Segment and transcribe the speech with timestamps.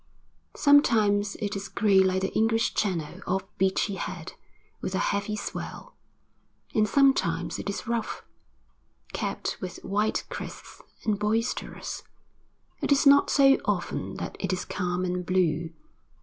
[0.55, 4.33] Sometimes it is grey like the English Channel off Beachy Head,
[4.81, 5.95] with a heavy swell,
[6.73, 8.23] and sometimes it is rough,
[9.13, 12.01] capped with white crests, and boisterous.
[12.81, 15.69] It is not so often that it is calm and blue.